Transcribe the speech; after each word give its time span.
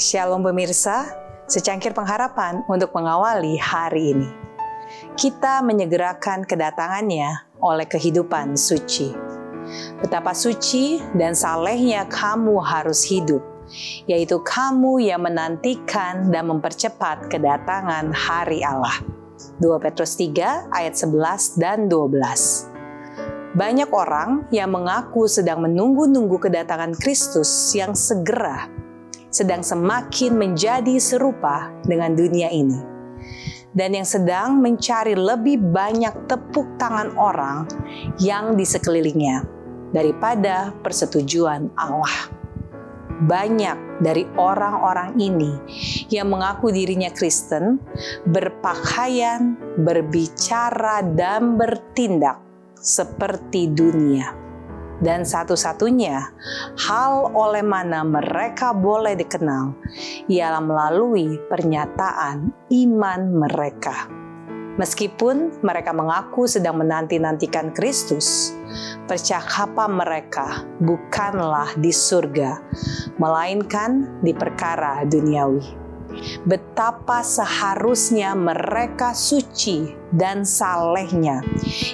Shalom 0.00 0.48
pemirsa, 0.48 1.12
secangkir 1.44 1.92
pengharapan 1.92 2.64
untuk 2.72 2.88
mengawali 2.96 3.60
hari 3.60 4.16
ini. 4.16 4.28
Kita 5.12 5.60
menyegerakan 5.60 6.48
kedatangannya 6.48 7.60
oleh 7.60 7.84
kehidupan 7.84 8.56
suci. 8.56 9.12
Betapa 10.00 10.32
suci 10.32 10.96
dan 11.12 11.36
salehnya 11.36 12.08
kamu 12.08 12.56
harus 12.64 13.04
hidup, 13.12 13.44
yaitu 14.08 14.40
kamu 14.40 15.04
yang 15.04 15.28
menantikan 15.28 16.32
dan 16.32 16.48
mempercepat 16.48 17.28
kedatangan 17.28 18.08
hari 18.16 18.64
Allah. 18.64 19.04
2 19.60 19.68
Petrus 19.84 20.16
3 20.16 20.72
ayat 20.72 20.96
11 20.96 21.60
dan 21.60 21.92
12. 21.92 23.52
Banyak 23.52 23.92
orang 23.92 24.48
yang 24.48 24.72
mengaku 24.72 25.28
sedang 25.28 25.60
menunggu-nunggu 25.60 26.40
kedatangan 26.40 26.96
Kristus 26.96 27.76
yang 27.76 27.92
segera 27.92 28.77
sedang 29.38 29.62
semakin 29.62 30.34
menjadi 30.34 30.98
serupa 30.98 31.70
dengan 31.86 32.18
dunia 32.18 32.50
ini, 32.50 32.82
dan 33.70 33.94
yang 33.94 34.02
sedang 34.02 34.58
mencari 34.58 35.14
lebih 35.14 35.62
banyak 35.62 36.26
tepuk 36.26 36.66
tangan 36.82 37.14
orang 37.14 37.70
yang 38.18 38.58
di 38.58 38.66
sekelilingnya 38.66 39.46
daripada 39.94 40.74
persetujuan 40.82 41.70
Allah. 41.78 42.34
Banyak 43.18 43.98
dari 43.98 44.22
orang-orang 44.38 45.18
ini 45.18 45.50
yang 46.06 46.30
mengaku 46.30 46.70
dirinya 46.70 47.10
Kristen 47.10 47.82
berpakaian, 48.30 49.58
berbicara, 49.82 51.02
dan 51.02 51.58
bertindak 51.58 52.38
seperti 52.78 53.74
dunia 53.74 54.47
dan 54.98 55.22
satu-satunya 55.22 56.30
hal 56.78 57.30
oleh 57.34 57.62
mana 57.62 58.02
mereka 58.02 58.74
boleh 58.74 59.14
dikenal 59.14 59.74
ialah 60.26 60.62
melalui 60.62 61.38
pernyataan 61.46 62.50
iman 62.70 63.20
mereka. 63.34 64.10
Meskipun 64.78 65.58
mereka 65.66 65.90
mengaku 65.90 66.46
sedang 66.46 66.78
menanti-nantikan 66.78 67.74
Kristus, 67.74 68.54
percakapan 69.10 69.90
mereka 69.90 70.62
bukanlah 70.78 71.74
di 71.74 71.90
surga, 71.90 72.62
melainkan 73.18 74.22
di 74.22 74.30
perkara 74.30 75.02
duniawi 75.02 75.87
betapa 76.48 77.20
seharusnya 77.20 78.32
mereka 78.32 79.12
suci 79.12 79.92
dan 80.16 80.48
salehnya 80.48 81.44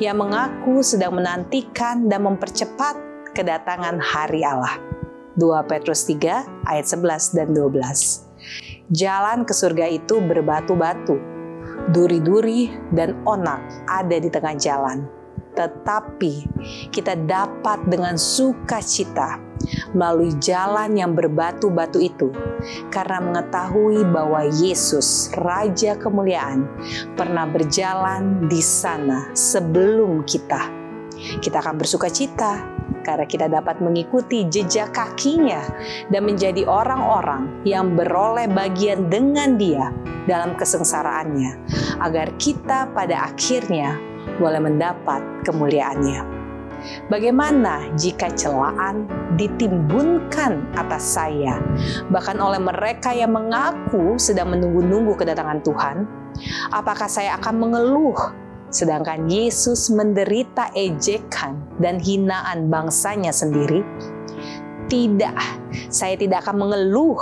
yang 0.00 0.16
mengaku 0.16 0.80
sedang 0.80 1.20
menantikan 1.20 2.08
dan 2.08 2.24
mempercepat 2.24 2.96
kedatangan 3.36 4.00
hari 4.00 4.40
Allah. 4.40 4.80
2 5.36 5.68
Petrus 5.68 6.08
3 6.08 6.64
ayat 6.64 6.86
11 6.88 7.36
dan 7.36 7.52
12. 7.52 8.88
Jalan 8.88 9.44
ke 9.44 9.52
surga 9.52 9.86
itu 9.92 10.16
berbatu-batu, 10.24 11.20
duri-duri 11.92 12.72
dan 12.96 13.20
onak 13.28 13.60
ada 13.84 14.16
di 14.16 14.32
tengah 14.32 14.56
jalan. 14.56 15.04
Tetapi 15.52 16.34
kita 16.88 17.20
dapat 17.28 17.84
dengan 17.84 18.16
sukacita 18.16 19.47
melalui 19.92 20.34
jalan 20.38 20.96
yang 20.96 21.12
berbatu-batu 21.16 21.98
itu, 22.00 22.28
karena 22.92 23.22
mengetahui 23.22 24.04
bahwa 24.08 24.44
Yesus, 24.48 25.32
Raja 25.38 25.96
Kemuliaan, 25.96 26.66
pernah 27.16 27.44
berjalan 27.48 28.48
di 28.48 28.60
sana 28.62 29.32
sebelum 29.32 30.24
kita. 30.24 30.70
Kita 31.18 31.58
akan 31.58 31.82
bersuka 31.82 32.06
cita 32.06 32.78
karena 33.02 33.26
kita 33.26 33.50
dapat 33.50 33.82
mengikuti 33.82 34.46
jejak 34.46 34.94
kakinya 34.94 35.64
dan 36.12 36.22
menjadi 36.28 36.62
orang-orang 36.68 37.64
yang 37.66 37.96
beroleh 37.96 38.46
bagian 38.46 39.10
dengan 39.10 39.58
dia 39.58 39.90
dalam 40.28 40.54
kesengsaraannya, 40.54 41.58
agar 42.04 42.36
kita 42.36 42.92
pada 42.92 43.32
akhirnya 43.32 43.96
boleh 44.38 44.60
mendapat 44.60 45.42
kemuliaannya. 45.42 46.37
Bagaimana 47.08 47.90
jika 47.98 48.30
celaan 48.32 49.08
ditimbunkan 49.36 50.74
atas 50.74 51.16
saya, 51.18 51.58
bahkan 52.10 52.38
oleh 52.38 52.60
mereka 52.60 53.14
yang 53.14 53.34
mengaku 53.34 54.16
sedang 54.18 54.54
menunggu-nunggu 54.54 55.14
kedatangan 55.18 55.60
Tuhan? 55.62 55.96
Apakah 56.70 57.10
saya 57.10 57.34
akan 57.40 57.54
mengeluh 57.58 58.18
sedangkan 58.68 59.32
Yesus 59.32 59.88
menderita 59.88 60.68
ejekan 60.76 61.56
dan 61.80 61.96
hinaan 61.98 62.68
bangsanya 62.68 63.32
sendiri? 63.32 63.82
Tidak, 64.88 65.36
saya 65.92 66.16
tidak 66.16 66.48
akan 66.48 66.64
mengeluh. 66.64 67.20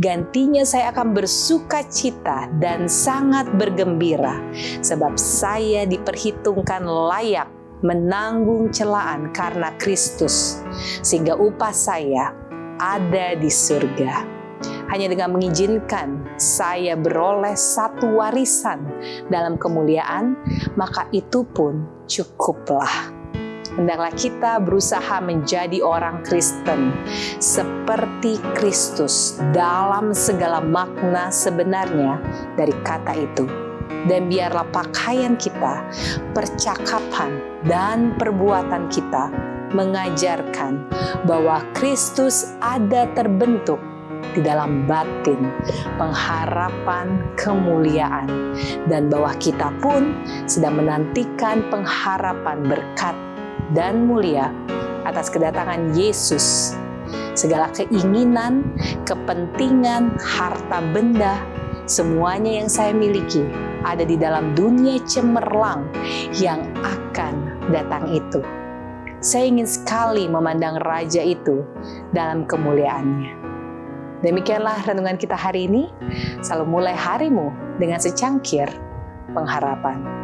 Gantinya 0.00 0.64
saya 0.64 0.88
akan 0.88 1.12
bersuka 1.12 1.84
cita 1.92 2.48
dan 2.56 2.88
sangat 2.88 3.44
bergembira 3.60 4.40
sebab 4.80 5.20
saya 5.20 5.84
diperhitungkan 5.84 6.80
layak 6.88 7.48
menanggung 7.84 8.72
celaan 8.72 9.30
karena 9.36 9.70
Kristus, 9.76 10.64
sehingga 11.04 11.36
upah 11.36 11.70
saya 11.70 12.32
ada 12.80 13.36
di 13.36 13.52
surga. 13.52 14.32
Hanya 14.88 15.12
dengan 15.12 15.36
mengizinkan 15.36 16.24
saya 16.40 16.96
beroleh 16.96 17.52
satu 17.52 18.16
warisan 18.16 18.88
dalam 19.28 19.60
kemuliaan, 19.60 20.38
maka 20.80 21.04
itu 21.12 21.44
pun 21.44 21.84
cukuplah. 22.08 23.12
Hendaklah 23.74 24.14
kita 24.14 24.62
berusaha 24.62 25.18
menjadi 25.18 25.82
orang 25.82 26.22
Kristen 26.22 26.94
seperti 27.42 28.38
Kristus 28.54 29.42
dalam 29.50 30.14
segala 30.14 30.62
makna 30.62 31.26
sebenarnya 31.34 32.22
dari 32.54 32.72
kata 32.86 33.12
itu 33.18 33.44
dan 34.06 34.28
biarlah 34.28 34.68
pakaian 34.70 35.34
kita, 35.34 35.82
percakapan, 36.34 37.40
dan 37.64 38.12
perbuatan 38.18 38.90
kita 38.92 39.32
mengajarkan 39.72 40.86
bahwa 41.26 41.64
Kristus 41.74 42.52
ada 42.62 43.08
terbentuk 43.16 43.80
di 44.34 44.42
dalam 44.42 44.84
batin 44.90 45.50
pengharapan 45.96 47.22
kemuliaan 47.38 48.26
dan 48.90 49.06
bahwa 49.06 49.30
kita 49.38 49.70
pun 49.78 50.14
sedang 50.50 50.82
menantikan 50.82 51.62
pengharapan 51.70 52.66
berkat 52.66 53.14
dan 53.72 54.10
mulia 54.10 54.50
atas 55.06 55.30
kedatangan 55.30 55.94
Yesus. 55.94 56.74
Segala 57.34 57.66
keinginan, 57.74 58.62
kepentingan, 59.06 60.16
harta 60.22 60.78
benda, 60.94 61.38
semuanya 61.84 62.62
yang 62.62 62.70
saya 62.70 62.94
miliki 62.94 63.42
ada 63.84 64.02
di 64.02 64.16
dalam 64.16 64.56
dunia 64.56 64.98
cemerlang 65.04 65.86
yang 66.34 66.64
akan 66.82 67.60
datang 67.70 68.08
itu. 68.10 68.40
Saya 69.24 69.48
ingin 69.48 69.64
sekali 69.64 70.28
memandang 70.28 70.80
Raja 70.84 71.24
itu 71.24 71.64
dalam 72.12 72.44
kemuliaannya. 72.44 73.44
Demikianlah 74.24 74.84
renungan 74.88 75.20
kita 75.20 75.36
hari 75.36 75.68
ini. 75.68 75.92
Selalu 76.40 76.64
mulai 76.68 76.96
harimu 76.96 77.52
dengan 77.76 78.00
secangkir 78.00 78.68
pengharapan. 79.36 80.23